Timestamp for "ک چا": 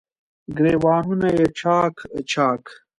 1.95-2.47